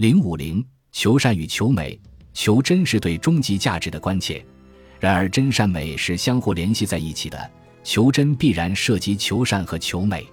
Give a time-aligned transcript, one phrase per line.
[0.00, 2.00] 零五零求善与求美，
[2.32, 4.42] 求真是对终极价值的关切。
[4.98, 7.50] 然而，真善美是相互联系在一起的，
[7.84, 10.26] 求真必然涉及求善和求美。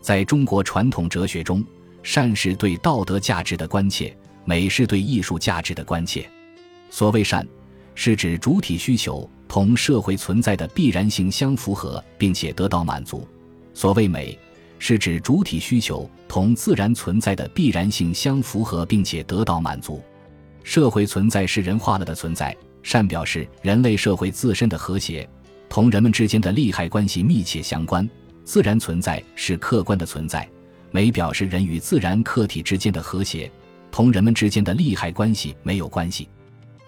[0.00, 1.62] 在中国传统哲学中，
[2.02, 6.26] 善是对道德价值的关切，美是对艺术价值的关切。
[6.88, 7.46] 所谓善，
[7.94, 13.28] 是指主体需求同社会存在的必然性相符合，并且得到满足；
[13.74, 14.38] 所谓美，
[14.84, 20.02] 是指主体需求同自然存在的必然性相符合，并且得到满足。
[20.64, 22.52] 社会存在是人化了的存在，
[22.82, 25.28] 善表示人类社会自身的和谐，
[25.68, 28.10] 同人们之间的利害关系密切相关。
[28.42, 30.48] 自然存在是客观的存在，
[30.90, 33.48] 美表示人与自然客体之间的和谐，
[33.92, 36.28] 同人们之间的利害关系没有关系。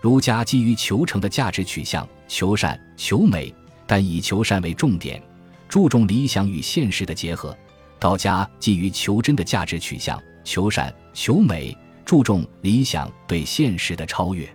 [0.00, 3.54] 儒家基于求成的价值取向，求善求美，
[3.86, 5.22] 但以求善为重点，
[5.68, 7.56] 注重理想与现实的结合；
[7.98, 14.48] 道家基于求真的价值取向，求善求美，注重理想对现实的超越。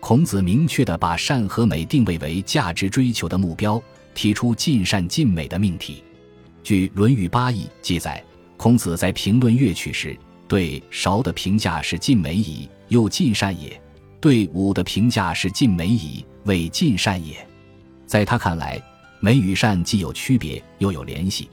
[0.00, 3.80] 孔子明确地把善和美定位为价值追求的目标，
[4.14, 6.02] 提出尽善尽美的命题。
[6.62, 8.22] 据《论语八佾》记载，
[8.56, 13.70] 孔子在评论乐曲时，对韶的评价是尽美矣，又尽善也；
[14.20, 17.46] 对舞的评价是尽美矣，未尽善也。
[18.06, 18.82] 在他看来，
[19.20, 21.48] 美与善既有区别，又有联系。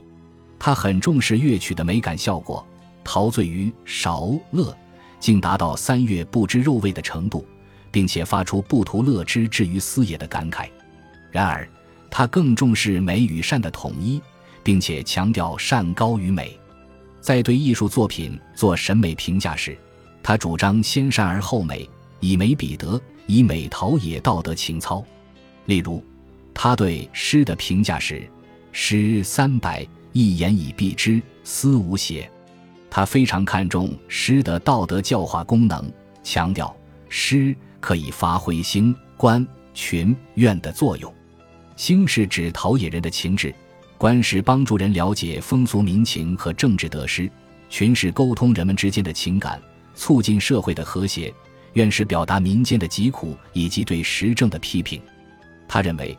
[0.58, 2.66] 他很重视乐曲的美感效果，
[3.04, 4.76] 陶醉于韶乐，
[5.20, 7.46] 竟达到三月不知肉味的程度，
[7.90, 10.68] 并且发出不图乐之至于斯也的感慨。
[11.30, 11.68] 然而，
[12.10, 14.20] 他更重视美与善的统一。
[14.64, 16.54] 并且强调善高于美，
[17.22, 19.74] 在对艺术作品做审美评价时，
[20.22, 21.88] 他主张先善而后美，
[22.20, 25.02] 以美比德，以美陶冶道德情操。
[25.64, 26.04] 例如，
[26.52, 28.28] 他对诗的评价是
[28.70, 29.86] ：“诗三百，
[30.18, 32.28] 一言以蔽之，思无邪。”
[32.90, 35.88] 他非常看重诗的道德教化功能，
[36.24, 36.74] 强调
[37.08, 41.14] 诗可以发挥兴、观、群、怨的作用。
[41.76, 43.54] 兴是指陶冶人的情志。
[43.96, 47.28] 观是帮助人了解风俗民情和政治得失，
[47.68, 49.60] 群是沟通人们之间的情感，
[49.94, 51.34] 促进社会的和谐，
[51.72, 55.00] 院是表达民间的疾苦以及对时政的批评。
[55.66, 56.16] 他认为，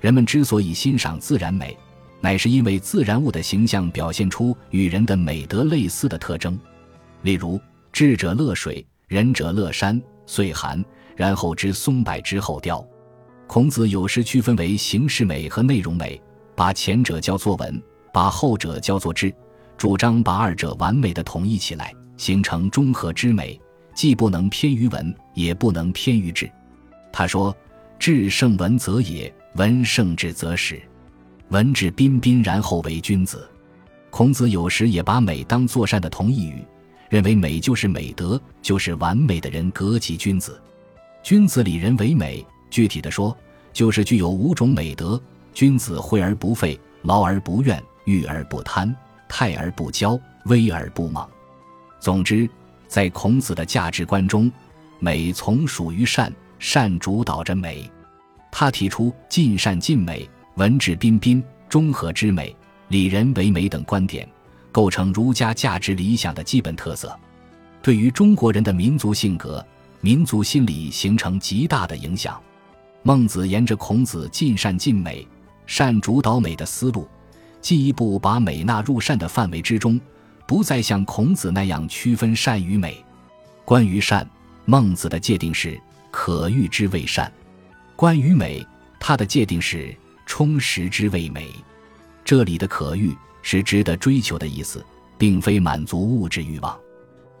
[0.00, 1.76] 人们之所以欣赏自然美，
[2.20, 6.58] 乃是因为自然物的形象表现出与人的美德类似的特征。
[7.22, 7.60] 例如，
[7.92, 10.84] 智者乐水，仁者乐山，岁寒，
[11.16, 12.86] 然后知松柏之后凋。
[13.46, 16.20] 孔子有时区分为形式美和内容美。
[16.56, 17.82] 把前者叫做文，
[18.12, 19.32] 把后者叫做智，
[19.78, 23.58] 主张把二者完美的统一起来，形成中和之美，
[23.94, 26.50] 既不能偏于文，也不能偏于智。
[27.10, 27.56] 他说
[27.98, 30.82] ：“智胜文则也，文胜智则始。
[31.50, 33.48] 文质彬彬，然后为君子。”
[34.10, 36.64] 孔子有时也把美当作善的同义语，
[37.08, 40.60] 认为美就是美德，就是完美的人格及君子。
[41.22, 43.36] 君子礼人为美，具体的说，
[43.72, 45.20] 就是具有五种美德。
[45.52, 48.94] 君子惠而不费，劳而不怨，欲而不贪，
[49.28, 51.24] 泰而不骄，威而不猛。
[52.00, 52.48] 总之，
[52.88, 54.50] 在孔子的价值观中，
[54.98, 57.88] 美从属于善，善主导着美。
[58.50, 60.28] 他提出尽善尽美、
[60.60, 62.54] 文质彬彬、中和之美、
[62.88, 64.28] 礼人为美等观点，
[64.70, 67.18] 构成儒家价值理想的基本特色，
[67.80, 69.66] 对于中国人的民族性格、
[70.02, 72.38] 民族心理形成极大的影响。
[73.02, 75.26] 孟子沿着孔子尽善尽美。
[75.64, 77.08] 善主导美的思路，
[77.62, 79.98] 进一步把美纳入善的范围之中，
[80.46, 83.02] 不再像孔子那样区分善与美。
[83.64, 84.28] 关于善，
[84.66, 87.26] 孟子的界定是可欲之谓善；
[87.96, 88.66] 关于美，
[88.98, 89.96] 他的界定是
[90.30, 91.50] 充实之谓美。
[92.24, 94.86] 这里的可欲是值得追求的意思，
[95.18, 96.78] 并非满足物质欲望；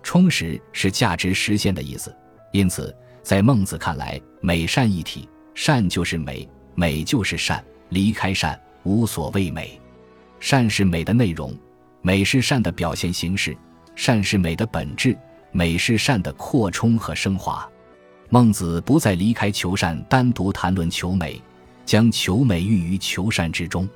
[0.02, 2.12] 充实是价值实现的意思。
[2.52, 2.92] 因此，
[3.22, 7.64] 在孟子看来，美善一体，善就是美，美就是善。
[7.90, 9.80] 离开善，无所谓美。
[10.40, 11.56] 善是美的内容，
[12.02, 13.56] 美是善的表现形式，
[13.94, 15.16] 善是美的本质，
[15.52, 17.66] 美是善的扩充和升华。
[18.30, 21.40] 孟子不再离开求善，单独谈论求美，
[21.90, 23.88] 将求美寓于求善之中。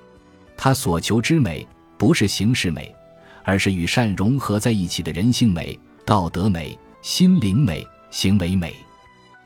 [0.57, 1.65] 他所求之美，
[1.97, 2.93] 不是形式美，
[3.45, 8.75] 而是与善融合在一起的人性美、道德美、心灵美、行为美。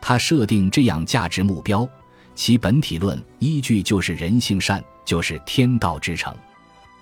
[0.01, 1.87] 他设定这样价值目标。
[2.35, 6.35] 其本体论依据就是人性善，就是天道之成。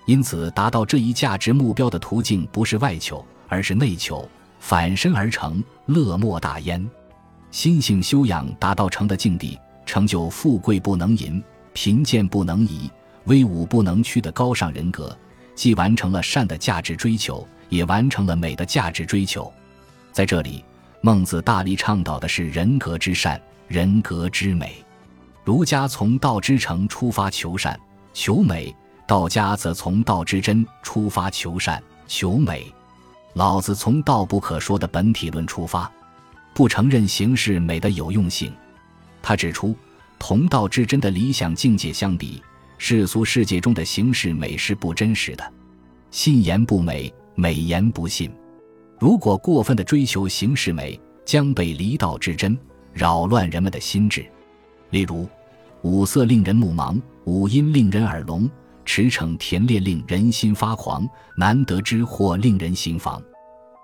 [0.04, 4.28] 因此，达到这一价值目标的途径不是外求，而是内求，
[4.58, 6.84] 反身而成，乐莫大焉。
[7.52, 9.56] 心性修养达到成的境地，
[9.86, 11.42] 成就富贵不能淫，
[11.72, 12.90] 贫贱不能移，
[13.24, 15.16] 威武不能屈的高尚人格，
[15.54, 19.50] 既完成了善的价值追求，也完成了美的价值追求。
[20.12, 20.64] 在这里，
[21.00, 24.74] 孟子大力倡导的是人格之善、人格之美。
[25.44, 27.78] 儒家从道之诚出发求善
[28.12, 28.74] 求美，
[29.06, 32.66] 道家则从道之真出发求善求美。
[33.34, 35.88] 老子从道不可说的本体论出发，
[36.52, 38.52] 不承认形式美的有用性。
[39.28, 39.74] 他指出，
[40.20, 42.40] 同道之真的理想境界相比，
[42.78, 45.52] 世俗世界中的形式美是不真实的。
[46.12, 48.30] 信言不美，美言不信。
[49.00, 52.56] 如果过分的追求形式美，将被离道至真，
[52.92, 54.24] 扰乱人们的心智。
[54.90, 55.28] 例如，
[55.82, 58.48] 五色令人目盲，五音令人耳聋，
[58.84, 61.04] 驰骋甜猎令人心发狂，
[61.36, 63.20] 难得之货令人心防。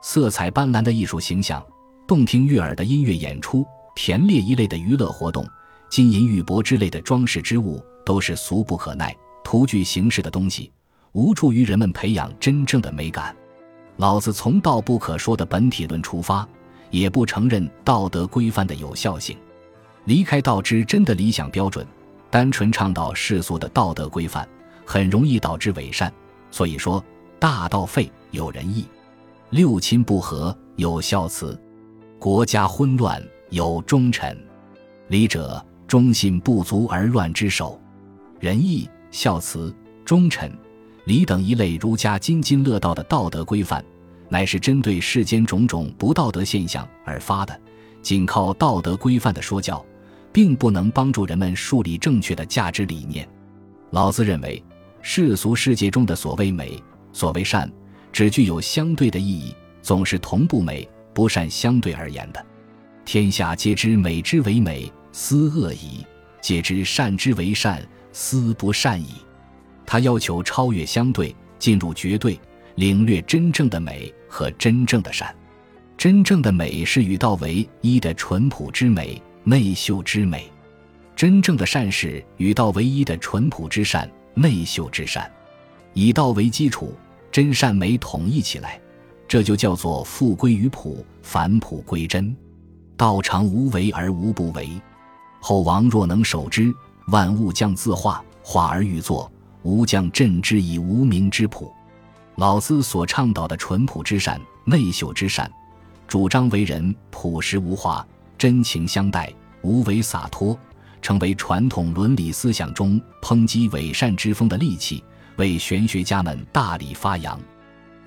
[0.02, 1.60] 色彩斑斓的艺术形象，
[2.06, 5.46] 动听悦耳的音乐演出，田猎一类的娱乐活动，
[5.88, 10.70] 金银玉帛之类的装饰之物，都是俗不可耐、徒具形式的东西，
[11.12, 13.34] 无助于人们培养真正的美感。
[13.98, 16.48] 老子从道不可说的本体论出发，
[16.90, 19.36] 也不承认道德规范的有效性。
[20.06, 21.86] 离开道之真的理想标准，
[22.30, 24.48] 单纯倡导世俗的道德规范，
[24.86, 26.12] 很容易导致伪善。
[26.50, 27.04] 所以说，
[27.38, 28.86] 大道废有仁义，
[29.50, 31.56] 六亲不和有孝慈，
[32.18, 33.22] 国家混乱
[33.52, 34.36] 有忠臣。
[35.08, 37.78] 礼者，忠信不足而乱之首。
[38.40, 39.72] 仁义、孝慈、
[40.04, 40.50] 忠臣、
[41.04, 43.84] 礼等一类儒家津津乐道的道德规范，
[44.30, 47.60] 乃是针对世间种种不道德现象而发的。
[48.00, 49.84] 仅靠道德规范的说教。
[50.32, 53.28] 并不能帮助人们树立正确的价值理念。
[53.90, 54.64] 老子认为，
[55.02, 56.82] 世俗世界中的所谓美、
[57.12, 57.70] 所谓善，
[58.10, 62.42] 只具有相对的意义，总是同不美不善相对而言的。
[63.04, 66.04] 天下皆知美之为美，斯恶已；
[66.40, 69.14] 皆知善之为善，斯不善已。
[69.84, 72.38] 他要求超越相对，进入绝对，
[72.76, 75.34] 领略真正的美和真正的善。
[75.96, 79.20] 真正的美是与道为一的淳朴之美。
[79.44, 80.48] 内秀之美，
[81.16, 85.28] 真正的善是与道为一的淳朴之善，内秀之善，
[85.94, 86.94] 以道为基础，
[87.32, 88.80] 真善美统一起来，
[89.26, 92.32] 这就叫做复归于朴，返朴归真。
[92.96, 94.80] 道常无为而无不为，
[95.40, 96.72] 后王若能守之，
[97.08, 99.30] 万物将自化，化而欲作，
[99.62, 101.72] 吾将镇之以无名之朴。
[102.36, 105.50] 老子所倡导的淳朴之善，内秀之善，
[106.06, 108.06] 主张为人朴实无华。
[108.38, 110.58] 真情相待，无为洒脱，
[111.00, 115.04] 成为传统伦理思想中抨击伪善之风的利器，
[115.36, 117.38] 为玄学家们大力发扬。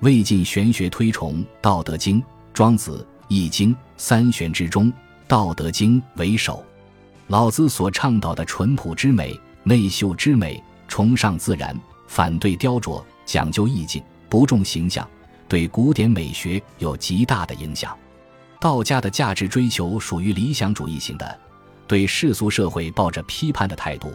[0.01, 2.19] 魏晋玄学推崇《道德经》
[2.53, 2.97] 《庄子》
[3.29, 4.91] 《易经》三玄之中，
[5.27, 6.63] 《道德经》为首。
[7.27, 11.75] 老子所倡导的淳朴之美、内秀之美，崇尚自然，
[12.07, 15.07] 反对雕琢，讲究意境，不重形象，
[15.47, 17.97] 对古典美学有极大的影响。
[18.59, 21.39] 道家的价值追求属于理想主义型的，
[21.87, 24.11] 对世俗社会抱着批判的态度，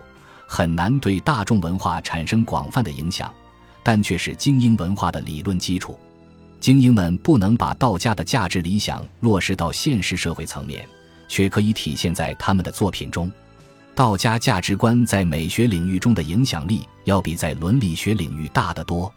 [0.46, 3.32] 很难对大众文化产生广泛的影响，
[3.82, 5.98] 但却是精英文化的理论基础。
[6.60, 10.86] 精英们不能把道家的价值理想落实到现实社会层面，
[11.26, 13.32] 却可以体现在他们的作品中。
[13.94, 19.12] 道家价值观在美学领域中的影响力，要比在伦理学领域大得多。